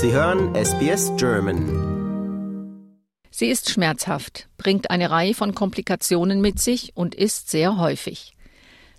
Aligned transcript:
Sie 0.00 0.12
hören 0.12 0.54
SBS 0.54 1.10
German. 1.16 2.86
Sie 3.32 3.46
ist 3.46 3.68
schmerzhaft, 3.68 4.48
bringt 4.56 4.92
eine 4.92 5.10
Reihe 5.10 5.34
von 5.34 5.56
Komplikationen 5.56 6.40
mit 6.40 6.60
sich 6.60 6.92
und 6.94 7.16
ist 7.16 7.50
sehr 7.50 7.78
häufig. 7.78 8.36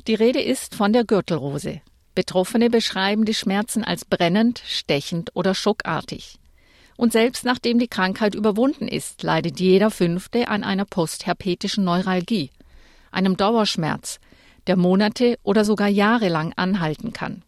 Die 0.08 0.16
Rede 0.16 0.42
ist 0.42 0.76
von 0.76 0.92
der 0.92 1.06
Gürtelrose. 1.06 1.80
Betroffene 2.16 2.70
beschreiben 2.70 3.24
die 3.24 3.34
Schmerzen 3.34 3.86
als 3.86 4.04
brennend, 4.04 4.62
stechend 4.68 5.32
oder 5.36 5.56
schockartig. 5.56 6.38
Und 6.98 7.14
selbst 7.14 7.46
nachdem 7.46 7.80
die 7.80 7.88
Krankheit 7.88 8.36
überwunden 8.36 8.90
ist, 8.90 9.24
leidet 9.24 9.62
jeder 9.62 9.92
Fünfte 9.92 10.50
an 10.50 10.66
einer 10.66 10.84
postherpetischen 10.84 11.86
Neuralgie, 11.86 12.50
einem 13.10 13.38
Dauerschmerz, 13.38 14.20
der 14.68 14.76
Monate 14.76 15.40
oder 15.44 15.64
sogar 15.64 15.88
jahrelang 15.88 16.52
anhalten 16.58 17.14
kann. 17.14 17.46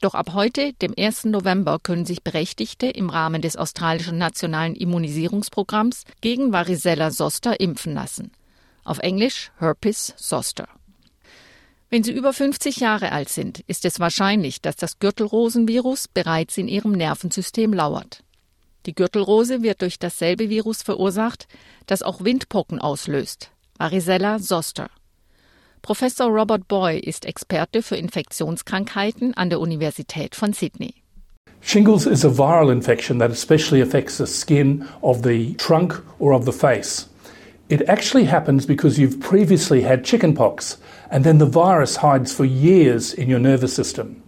Doch 0.00 0.14
ab 0.14 0.32
heute, 0.32 0.72
dem 0.72 0.94
1. 0.96 1.26
November, 1.26 1.78
können 1.78 2.06
sich 2.06 2.22
Berechtigte 2.22 2.86
im 2.86 3.10
Rahmen 3.10 3.42
des 3.42 3.56
australischen 3.56 4.16
nationalen 4.16 4.74
Immunisierungsprogramms 4.74 6.04
gegen 6.22 6.52
Varicella 6.52 7.10
Zoster 7.10 7.60
impfen 7.60 7.92
lassen. 7.92 8.32
Auf 8.82 8.98
Englisch 9.00 9.52
Herpes 9.58 10.14
Zoster. 10.16 10.68
Wenn 11.90 12.02
Sie 12.02 12.12
über 12.12 12.32
50 12.32 12.76
Jahre 12.76 13.12
alt 13.12 13.28
sind, 13.28 13.60
ist 13.66 13.84
es 13.84 14.00
wahrscheinlich, 14.00 14.62
dass 14.62 14.76
das 14.76 15.00
Gürtelrosenvirus 15.00 16.08
bereits 16.08 16.56
in 16.56 16.68
Ihrem 16.68 16.92
Nervensystem 16.92 17.74
lauert. 17.74 18.22
Die 18.86 18.94
Gürtelrose 18.94 19.62
wird 19.62 19.82
durch 19.82 19.98
dasselbe 19.98 20.48
Virus 20.48 20.82
verursacht, 20.82 21.46
das 21.86 22.02
auch 22.02 22.24
Windpocken 22.24 22.78
auslöst, 22.78 23.50
Varicella 23.76 24.38
Zoster. 24.38 24.88
Professor 25.82 26.26
Robert 26.26 26.68
Boy 26.68 26.98
ist 26.98 27.24
Experte 27.24 27.82
für 27.82 27.96
Infektionskrankheiten 27.96 29.34
an 29.34 29.48
der 29.48 29.60
Universität 29.60 30.34
von 30.34 30.52
Sydney. 30.52 30.94
Shingles 31.62 32.06
is 32.06 32.24
a 32.24 32.28
viral 32.28 32.70
infection 32.70 33.18
that 33.18 33.30
especially 33.30 33.80
affects 33.80 34.18
the 34.18 34.26
skin 34.26 34.86
of 35.02 35.22
the 35.22 35.54
trunk 35.54 36.02
or 36.18 36.34
of 36.34 36.44
the 36.44 36.52
face. 36.52 37.08
It 37.68 37.88
actually 37.88 38.24
happens 38.24 38.66
because 38.66 38.98
you've 38.98 39.20
previously 39.20 39.82
had 39.82 40.04
chickenpox 40.04 40.78
and 41.10 41.24
then 41.24 41.38
the 41.38 41.46
virus 41.46 41.96
hides 41.96 42.32
for 42.32 42.44
years 42.44 43.14
in 43.14 43.28
your 43.28 43.40
nervous 43.40 43.74
system. 43.74 44.22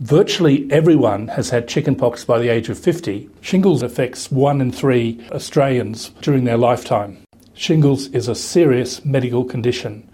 Virtually 0.00 0.66
everyone 0.70 1.28
has 1.28 1.50
had 1.50 1.68
chickenpox 1.68 2.24
by 2.24 2.38
the 2.38 2.48
age 2.48 2.68
of 2.68 2.78
50. 2.78 3.28
Shingles 3.40 3.82
affects 3.82 4.30
one 4.30 4.60
in 4.60 4.70
three 4.70 5.20
Australians 5.32 6.10
during 6.20 6.44
their 6.44 6.58
lifetime. 6.58 7.18
Shingles 7.54 8.08
is 8.08 8.28
a 8.28 8.34
serious 8.34 9.02
medical 9.04 9.42
condition. 9.42 10.06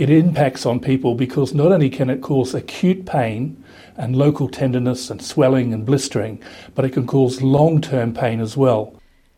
It 0.00 0.08
impacts 0.08 0.64
on 0.64 0.80
people 0.80 1.14
because 1.14 1.54
not 1.54 1.72
only 1.72 1.90
can 1.90 2.08
it 2.08 2.22
cause 2.22 2.54
acute 2.54 3.04
pain 3.04 3.62
and 3.98 4.16
local 4.16 4.48
tenderness 4.48 5.10
and 5.10 5.20
swelling 5.20 5.74
and 5.74 5.84
blistering, 5.84 6.40
but 6.74 6.86
it 6.86 6.94
can 6.94 7.06
cause 7.06 7.42
long-term 7.42 8.14
pain 8.14 8.40
as 8.40 8.56
well. 8.56 8.94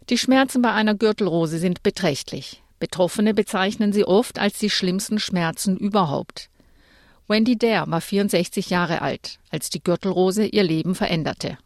Die 0.09 0.17
Schmerzen 0.17 0.63
bei 0.63 0.71
einer 0.71 0.95
Gürtelrose 0.95 1.59
sind 1.59 1.83
beträchtlich. 1.83 2.63
Betroffene 2.79 3.35
bezeichnen 3.35 3.93
sie 3.93 4.05
oft 4.05 4.39
als 4.39 4.61
die 4.61 4.71
schlimmsten 4.71 5.19
Schmerzen 5.19 5.77
überhaupt. 5.77 6.49
Wendy 7.27 7.59
Dare 7.59 7.91
war 7.91 8.01
64 8.01 8.71
Jahre 8.71 9.03
alt, 9.03 9.41
als 9.51 9.69
die 9.69 9.83
Gürtelrose 9.83 10.47
ihr 10.47 10.63
Leben 10.63 10.95
veränderte. 10.95 11.59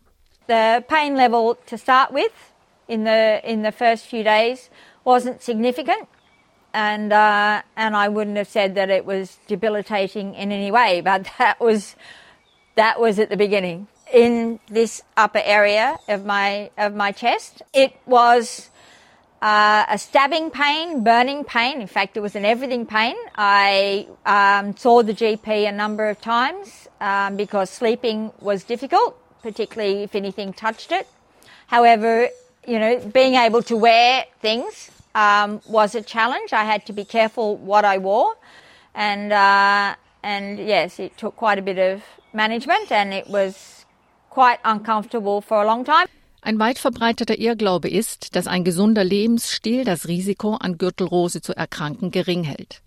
The 0.48 0.80
pain 0.88 1.16
level 1.16 1.56
to 1.68 1.76
start 1.76 2.14
with 2.14 2.32
in 2.88 3.04
the 3.04 3.40
in 3.44 3.62
the 3.62 3.72
first 3.72 4.06
few 4.06 4.22
days 4.22 4.70
wasn't 5.04 5.42
significant. 5.42 6.08
And 6.76 7.10
uh, 7.10 7.62
and 7.74 7.96
I 7.96 8.08
wouldn't 8.10 8.36
have 8.36 8.48
said 8.48 8.74
that 8.74 8.90
it 8.90 9.06
was 9.06 9.38
debilitating 9.48 10.34
in 10.34 10.52
any 10.52 10.70
way, 10.70 11.00
but 11.00 11.26
that 11.38 11.58
was 11.58 11.96
that 12.76 13.00
was 13.00 13.18
at 13.18 13.30
the 13.30 13.36
beginning. 13.36 13.88
In 14.12 14.60
this 14.68 15.02
upper 15.16 15.40
area 15.42 15.96
of 16.06 16.24
my 16.26 16.70
of 16.76 16.94
my 16.94 17.12
chest, 17.12 17.62
it 17.72 17.96
was 18.04 18.68
uh, 19.40 19.86
a 19.88 19.96
stabbing 19.96 20.50
pain, 20.50 21.02
burning 21.02 21.44
pain. 21.44 21.80
In 21.80 21.86
fact, 21.86 22.16
it 22.18 22.20
was 22.20 22.36
an 22.36 22.44
everything 22.44 22.84
pain. 22.84 23.16
I 23.34 24.06
um, 24.26 24.76
saw 24.76 25.02
the 25.02 25.14
GP 25.14 25.66
a 25.66 25.72
number 25.72 26.08
of 26.10 26.20
times 26.20 26.88
um, 27.00 27.36
because 27.36 27.70
sleeping 27.70 28.32
was 28.40 28.64
difficult, 28.64 29.18
particularly 29.42 30.02
if 30.02 30.14
anything 30.14 30.52
touched 30.52 30.92
it. 30.92 31.08
However, 31.68 32.28
you 32.68 32.78
know, 32.78 32.98
being 32.98 33.34
able 33.34 33.62
to 33.62 33.76
wear 33.76 34.26
things 34.40 34.90
um, 35.16 35.60
was 35.66 35.94
a 35.94 36.02
challenge. 36.02 36.52
I 36.52 36.64
had 36.64 36.84
to 36.86 36.92
be 36.92 37.04
careful 37.04 37.56
what 37.56 37.84
I 37.84 37.98
wore, 37.98 38.34
and 38.94 39.32
uh, 39.32 39.96
and 40.22 40.58
yes, 40.58 40.98
it 40.98 41.16
took 41.16 41.36
quite 41.36 41.58
a 41.58 41.62
bit 41.62 41.78
of 41.78 42.02
management, 42.32 42.92
and 42.92 43.12
it 43.12 43.26
was 43.28 43.86
quite 44.30 44.60
uncomfortable 44.64 45.40
for 45.40 45.62
a 45.62 45.64
long 45.64 45.84
time. 45.84 46.06
Ein 46.42 46.60
weit 46.60 46.78
verbreiteter 46.78 47.38
Irrglaube 47.38 47.88
ist, 47.88 48.36
dass 48.36 48.46
ein 48.46 48.62
gesunder 48.62 49.02
Lebensstil 49.02 49.84
das 49.84 50.06
Risiko, 50.06 50.54
an 50.54 50.78
Gürtelrose 50.78 51.40
zu 51.40 51.56
erkranken, 51.56 52.12
gering 52.12 52.44
hält. 52.44 52.82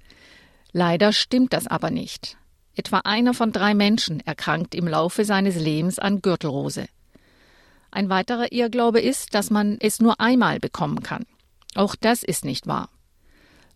Leider 0.72 1.11
stimmt 1.11 1.51
das 1.51 1.67
aber 1.67 1.90
nicht. 1.90 2.38
Etwa 2.75 3.00
einer 3.00 3.34
von 3.34 3.51
drei 3.51 3.73
Menschen 3.73 4.22
erkrankt 4.25 4.75
im 4.75 4.88
Laufe 4.88 5.25
seines 5.25 5.57
Lebens 5.57 6.00
an 6.00 6.22
Gürtelrose. 6.22 6.85
Ein 7.91 8.07
weiterer 8.07 8.53
Irrglaube 8.53 9.01
ist, 9.01 9.34
dass 9.34 9.50
man 9.50 9.78
es 9.81 10.00
nur 10.00 10.22
einmal 10.22 10.59
bekommen 10.59 11.01
kann. 11.03 11.25
Auch 11.79 11.95
das 11.95 12.23
ist 12.23 12.44
nicht 12.44 12.67
wahr. 12.67 12.90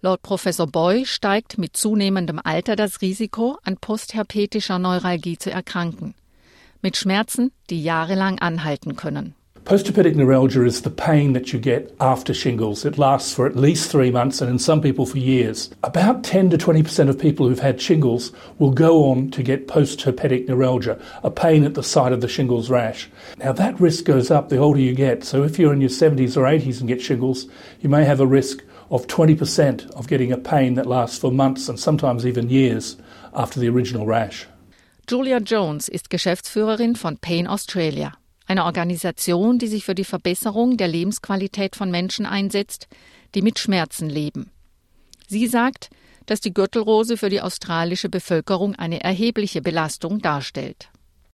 Laut 0.02 0.22
Professor 0.24 0.68
Boy 0.68 1.06
steigt 1.06 1.58
mit 1.58 1.78
zunehmendem 1.78 2.38
Alter 2.44 2.76
das 2.76 3.00
Risiko, 3.00 3.58
an 3.64 3.78
postherpetischer 3.78 4.78
Neuralgie 4.78 5.38
zu 5.38 5.52
erkranken. 5.52 6.14
Mit 6.82 6.98
Schmerzen, 6.98 7.54
die 7.70 7.82
jahrelang 7.82 8.40
anhalten 8.40 8.98
können. 8.98 9.36
Postherpetic 9.66 10.14
neuralgia 10.16 10.66
is 10.66 10.82
the 10.82 10.90
pain 10.90 11.32
that 11.32 11.54
you 11.54 11.60
get 11.60 11.96
after 12.02 12.34
shingles. 12.34 12.84
It 12.84 12.98
lasts 12.98 13.34
for 13.34 13.46
at 13.46 13.56
least 13.56 13.90
three 13.90 14.12
months 14.12 14.42
and 14.42 14.50
in 14.50 14.60
some 14.60 14.82
people 14.82 15.06
for 15.06 15.20
years. 15.20 15.70
About 15.84 16.22
10 16.26 16.50
to 16.50 16.58
20% 16.58 17.08
of 17.08 17.18
people 17.18 17.48
who've 17.48 17.60
had 17.60 17.80
shingles 17.80 18.34
will 18.60 18.72
go 18.72 19.10
on 19.10 19.32
to 19.32 19.42
get 19.42 19.70
postherpetic 19.70 20.50
neuralgia, 20.50 21.02
a 21.24 21.32
pain 21.32 21.64
at 21.64 21.76
the 21.76 21.82
site 21.82 22.12
of 22.12 22.20
the 22.20 22.28
shingles 22.28 22.70
rash. 22.70 23.10
Now 23.38 23.54
that 23.54 23.80
risk 23.80 24.04
goes 24.04 24.30
up 24.30 24.50
the 24.50 24.58
older 24.58 24.82
you 24.82 24.94
get. 24.94 25.24
So 25.24 25.44
if 25.44 25.58
you're 25.58 25.72
in 25.72 25.80
your 25.80 25.90
70s 25.90 26.36
or 26.36 26.42
80s 26.42 26.82
and 26.82 26.90
get 26.90 27.02
shingles, 27.02 27.48
you 27.80 27.88
may 27.88 28.04
have 28.04 28.20
a 28.20 28.28
risk 28.28 28.66
of 28.92 29.08
20% 29.08 29.90
of 29.92 30.10
getting 30.10 30.34
a 30.34 30.38
pain 30.38 30.74
that 30.74 30.88
lasts 30.88 31.18
for 31.18 31.32
months 31.32 31.70
and 31.70 31.80
sometimes 31.80 32.26
even 32.26 32.50
years 32.50 32.98
after 33.34 33.62
the 33.62 33.70
original 33.70 34.06
rash. 34.06 34.46
Julia 35.08 35.40
Jones 35.40 35.88
ist 35.88 36.10
Geschäftsführerin 36.10 36.98
von 36.98 37.16
Pain 37.16 37.48
Australia. 37.48 38.12
Eine 38.54 38.66
Organisation, 38.66 39.58
die 39.58 39.68
sich 39.68 39.84
für 39.84 39.96
die 39.96 40.04
Verbesserung 40.04 40.78
der 40.78 40.88
Lebensqualität 40.88 41.76
von 41.76 41.90
Menschen 41.90 42.26
einsetzt, 42.26 42.88
die 43.34 43.42
mit 43.42 43.58
Schmerzen 43.58 44.10
leben. 44.10 44.52
Sie 45.28 45.48
sagt, 45.48 45.90
dass 46.28 46.40
die 46.40 46.54
Gürtelrose 46.54 47.18
für 47.18 47.30
die 47.30 47.42
australische 47.42 48.10
Bevölkerung 48.10 48.76
eine 48.76 49.04
erhebliche 49.04 49.62
Belastung 49.62 50.20
darstellt. 50.20 50.90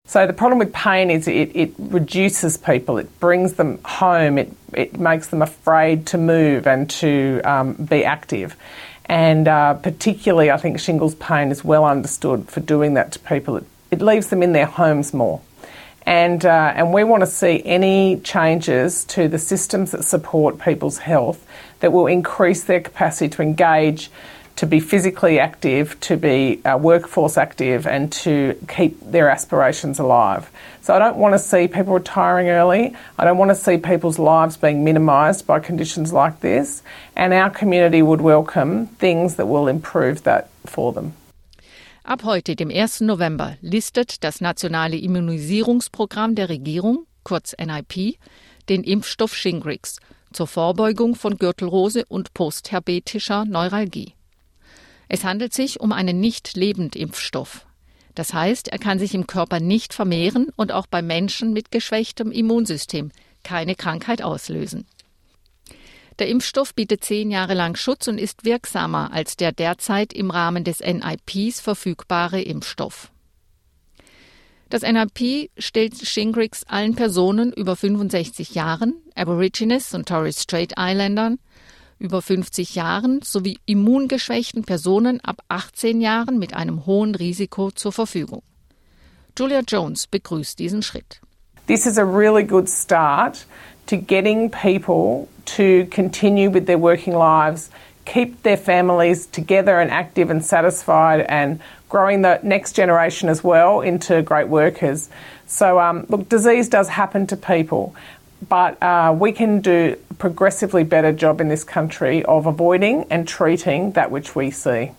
So 0.08 0.26
the 0.26 0.32
problem 0.32 0.60
with 0.60 0.72
pain 0.72 1.10
is 1.10 1.28
it, 1.28 1.54
it 1.54 1.74
reduces 1.92 2.58
people, 2.58 2.98
it 2.98 3.20
brings 3.20 3.56
them 3.56 3.80
home, 3.84 4.38
it, 4.38 4.50
it 4.74 4.98
makes 4.98 5.30
them 5.30 5.42
afraid 5.42 6.06
to 6.06 6.18
move 6.18 6.66
and 6.66 6.90
to 7.02 7.42
um, 7.44 7.74
be 7.74 8.06
active. 8.06 8.56
And 9.10 9.48
uh, 9.48 9.74
particularly, 9.74 10.50
I 10.50 10.58
think 10.58 10.80
shingles 10.80 11.16
pain 11.16 11.52
is 11.52 11.64
well 11.64 11.84
understood 11.84 12.48
for 12.48 12.62
doing 12.62 12.94
that 12.94 13.12
to 13.14 13.20
people. 13.20 13.58
It, 13.58 13.66
it 13.92 14.02
leaves 14.02 14.28
them 14.28 14.44
in 14.44 14.54
their 14.54 14.66
homes 14.68 15.14
more. 15.14 15.42
And, 16.08 16.46
uh, 16.46 16.72
and 16.74 16.94
we 16.94 17.04
want 17.04 17.22
to 17.22 17.28
see 17.28 17.62
any 17.66 18.22
changes 18.22 19.04
to 19.06 19.28
the 19.28 19.38
systems 19.38 19.92
that 19.92 20.06
support 20.06 20.58
people's 20.58 21.00
health 21.00 21.46
that 21.82 21.92
will 21.92 22.08
increase 22.08 22.64
their 22.64 22.80
capacity 22.80 23.28
to 23.36 23.42
engage, 23.42 24.10
to 24.56 24.66
be 24.66 24.80
physically 24.80 25.38
active, 25.38 26.00
to 26.00 26.16
be 26.16 26.64
uh, 26.64 26.78
workforce 26.78 27.38
active, 27.38 27.86
and 27.86 28.10
to 28.14 28.58
keep 28.70 28.98
their 29.02 29.30
aspirations 29.30 30.00
alive. 30.00 30.50
So 30.82 30.96
I 30.96 31.00
don't 31.00 31.18
want 31.18 31.34
to 31.34 31.40
see 31.40 31.68
people 31.68 31.94
retiring 31.96 32.48
early. 32.48 32.96
I 33.20 33.26
don't 33.26 33.38
want 33.38 33.52
to 33.52 33.56
see 33.56 33.78
people's 33.78 34.18
lives 34.18 34.56
being 34.56 34.86
minimised 34.86 35.46
by 35.46 35.60
conditions 35.60 36.14
like 36.14 36.40
this. 36.40 36.84
And 37.18 37.34
our 37.34 37.50
community 37.50 38.02
would 38.02 38.22
welcome 38.22 38.88
things 38.88 39.36
that 39.36 39.48
will 39.48 39.68
improve 39.68 40.24
that 40.24 40.50
for 40.66 40.94
them. 40.94 41.16
Ab 42.08 42.24
heute, 42.24 42.56
dem 42.56 42.70
1. 42.70 43.02
November, 43.02 43.58
listet 43.60 44.24
das 44.24 44.40
Nationale 44.40 44.96
Immunisierungsprogramm 44.96 46.36
der 46.36 46.48
Regierung, 46.48 47.06
kurz 47.26 47.54
NIP, 47.60 48.18
den 48.70 48.86
Impfstoff 48.86 49.36
Shingrix 49.36 49.98
zur 50.32 50.48
Vorbeugung 50.48 51.16
von 51.16 51.38
Gürtelrose 51.38 52.06
und 52.06 52.34
postherpetischer 52.34 53.44
Neuralgie. 53.44 54.14
Es 55.10 55.26
handelt 55.26 55.54
sich 55.54 55.82
um 55.82 55.92
einen 55.92 56.22
Nicht-Lebend-Impfstoff. 56.22 57.66
Das 58.16 58.34
heißt, 58.34 58.70
er 58.70 58.80
kann 58.80 59.00
sich 59.00 59.14
im 59.14 59.28
Körper 59.28 59.60
nicht 59.60 59.94
vermehren 59.94 60.48
und 60.56 60.72
auch 60.72 60.88
bei 60.88 61.02
Menschen 61.02 61.52
mit 61.52 61.72
geschwächtem 61.72 62.32
Immunsystem 62.32 63.12
keine 63.44 63.76
Krankheit 63.76 64.22
auslösen. 64.22 64.88
Der 66.20 66.30
Impfstoff 66.30 66.74
bietet 66.74 67.04
zehn 67.04 67.30
Jahre 67.30 67.54
lang 67.54 67.76
Schutz 67.76 68.08
und 68.08 68.18
ist 68.18 68.44
wirksamer 68.44 69.12
als 69.14 69.38
der 69.38 69.52
derzeit 69.52 70.14
im 70.14 70.32
Rahmen 70.32 70.64
des 70.64 70.80
NIPs 70.80 71.62
verfügbare 71.62 72.42
Impfstoff. 72.42 73.12
Das 74.70 74.84
NRP 74.84 75.50
stellt 75.58 75.96
Shingrix 75.96 76.64
allen 76.68 76.96
Personen 76.96 77.54
über 77.54 77.76
65 77.76 78.56
Jahren, 78.56 78.96
Aborigines 79.16 79.94
und 79.94 80.10
Torres 80.10 80.42
Strait 80.42 80.74
Islandern, 80.78 81.40
über 82.00 82.22
50 82.22 82.76
Jahren 82.76 83.22
sowie 83.24 83.60
immungeschwächten 83.66 84.64
Personen 84.64 85.22
ab 85.22 85.42
18 85.48 86.02
Jahren 86.02 86.38
mit 86.38 86.54
einem 86.54 86.86
hohen 86.86 87.16
Risiko 87.16 87.72
zur 87.72 87.92
Verfügung. 87.92 88.44
Julia 89.38 89.62
Jones 89.68 90.08
begrüßt 90.08 90.60
diesen 90.60 90.84
Schritt. 90.84 91.22
This 91.68 91.86
is 91.86 91.98
a 91.98 92.04
really 92.04 92.44
good 92.44 92.70
start 92.70 93.46
to 93.88 93.98
getting 93.98 94.50
people 94.50 95.28
to 95.46 95.86
continue 95.88 96.50
with 96.50 96.66
their 96.66 96.78
working 96.78 97.16
lives, 97.16 97.70
keep 98.06 98.44
their 98.44 98.58
families 98.58 99.26
together 99.28 99.80
and 99.80 99.92
active 99.92 100.30
and 100.30 100.44
satisfied, 100.44 101.22
and 101.22 101.60
growing 101.90 102.22
the 102.22 102.40
next 102.44 102.74
generation 102.74 103.30
as 103.30 103.44
well 103.44 103.82
into 103.82 104.22
great 104.22 104.48
workers. 104.50 105.10
So, 105.46 105.80
um, 105.80 106.06
look, 106.10 106.28
disease 106.30 106.70
does 106.70 106.90
happen 106.90 107.28
to 107.28 107.38
people, 107.38 107.96
but 108.48 108.82
uh, 108.84 109.16
we 109.18 109.32
can 109.32 109.62
do 109.62 109.96
a 110.10 110.14
progressively 110.16 110.84
better 110.84 111.14
job 111.14 111.40
in 111.40 111.48
this 111.48 111.64
country 111.64 112.24
of 112.26 112.46
avoiding 112.46 113.06
and 113.10 113.28
treating 113.28 113.94
that 113.94 114.12
which 114.12 114.36
we 114.36 114.52
see. 114.52 114.92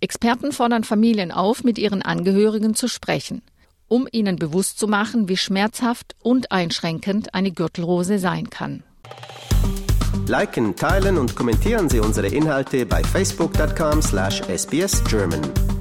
Experten 0.00 0.50
fordern 0.50 0.82
Familien 0.82 1.30
auf, 1.30 1.62
mit 1.62 1.78
ihren 1.78 2.02
Angehörigen 2.02 2.74
zu 2.74 2.88
sprechen 2.88 3.42
um 3.92 4.08
ihnen 4.10 4.36
bewusst 4.36 4.78
zu 4.78 4.88
machen, 4.88 5.28
wie 5.28 5.36
schmerzhaft 5.36 6.16
und 6.22 6.50
einschränkend 6.50 7.34
eine 7.34 7.50
Gürtelrose 7.50 8.18
sein 8.18 8.48
kann. 8.48 8.84
Liken, 10.26 10.76
teilen 10.76 11.18
und 11.18 11.36
kommentieren 11.36 11.90
Sie 11.90 12.00
unsere 12.00 12.28
Inhalte 12.28 12.86
bei 12.86 13.04
facebook.com/sbsgerman. 13.04 15.71